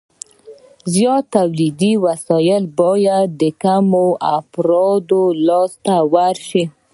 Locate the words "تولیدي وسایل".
1.35-2.63